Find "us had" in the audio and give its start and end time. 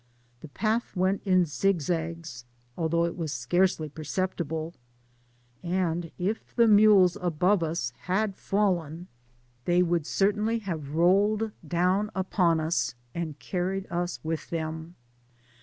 7.61-8.35